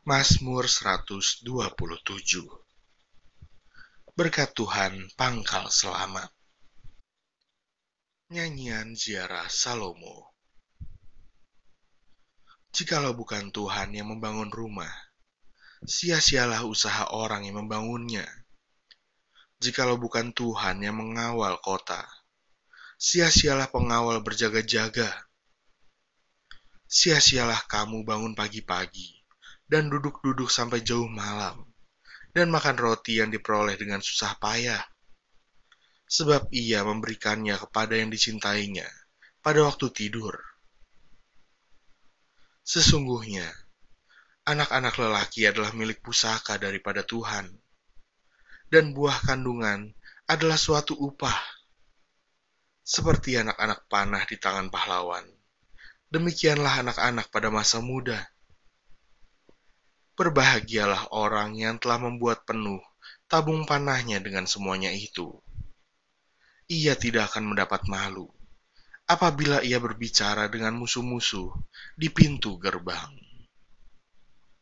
Mazmur 0.00 0.64
127 0.64 1.44
Berkat 4.16 4.56
Tuhan 4.56 5.12
pangkal 5.12 5.68
selamat 5.68 6.32
Nyanyian 8.32 8.96
Ziarah 8.96 9.44
Salomo 9.52 10.32
Jikalau 12.72 13.12
bukan 13.12 13.52
Tuhan 13.52 13.92
yang 13.92 14.16
membangun 14.16 14.48
rumah, 14.48 14.88
sia-sialah 15.84 16.64
usaha 16.64 17.12
orang 17.12 17.44
yang 17.44 17.60
membangunnya. 17.60 18.24
Jikalau 19.60 20.00
bukan 20.00 20.32
Tuhan 20.32 20.80
yang 20.80 20.96
mengawal 20.96 21.60
kota, 21.60 22.08
sia-sialah 22.96 23.68
pengawal 23.68 24.24
berjaga-jaga. 24.24 25.12
Sia-sialah 26.88 27.68
kamu 27.68 28.00
bangun 28.08 28.32
pagi-pagi 28.32 29.19
dan 29.70 29.86
duduk-duduk 29.86 30.50
sampai 30.50 30.82
jauh 30.82 31.06
malam, 31.06 31.62
dan 32.34 32.50
makan 32.50 32.74
roti 32.74 33.22
yang 33.22 33.30
diperoleh 33.30 33.78
dengan 33.78 34.02
susah 34.02 34.34
payah. 34.42 34.82
Sebab 36.10 36.50
ia 36.50 36.82
memberikannya 36.82 37.54
kepada 37.54 37.94
yang 37.94 38.10
dicintainya 38.10 38.90
pada 39.38 39.62
waktu 39.62 39.86
tidur. 39.94 40.34
Sesungguhnya, 42.66 43.46
anak-anak 44.42 44.98
lelaki 44.98 45.46
adalah 45.46 45.70
milik 45.70 46.02
pusaka 46.02 46.58
daripada 46.58 47.06
Tuhan, 47.06 47.46
dan 48.74 48.90
buah 48.90 49.22
kandungan 49.22 49.94
adalah 50.26 50.58
suatu 50.58 50.98
upah. 50.98 51.38
Seperti 52.82 53.38
anak-anak 53.38 53.86
panah 53.86 54.26
di 54.26 54.34
tangan 54.34 54.66
pahlawan, 54.66 55.22
demikianlah 56.10 56.82
anak-anak 56.82 57.30
pada 57.30 57.54
masa 57.54 57.78
muda 57.78 58.18
Berbahagialah 60.20 61.16
orang 61.16 61.56
yang 61.56 61.80
telah 61.80 61.96
membuat 61.96 62.44
penuh 62.44 62.84
tabung 63.24 63.64
panahnya 63.64 64.20
dengan 64.20 64.44
semuanya 64.44 64.92
itu. 64.92 65.32
Ia 66.68 66.92
tidak 66.92 67.32
akan 67.32 67.56
mendapat 67.56 67.88
malu 67.88 68.28
apabila 69.08 69.64
ia 69.64 69.80
berbicara 69.80 70.52
dengan 70.52 70.76
musuh-musuh 70.76 71.56
di 71.96 72.12
pintu 72.12 72.60
gerbang. 72.60 73.19